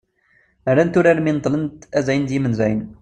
rrant 0.75 0.97
urar 0.99 1.17
mi 1.23 1.31
neṭṭlent 1.33 1.77
"azalen 1.97 2.25
d 2.27 2.31
yimenzayen" 2.33 2.81